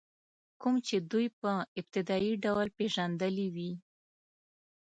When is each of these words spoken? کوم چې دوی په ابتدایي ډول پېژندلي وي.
کوم 0.61 0.75
چې 0.87 0.95
دوی 1.11 1.27
په 1.39 1.51
ابتدایي 1.79 2.33
ډول 2.43 2.67
پېژندلي 2.77 3.47
وي. 3.55 3.71